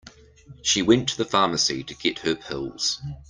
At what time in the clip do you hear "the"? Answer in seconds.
1.17-1.25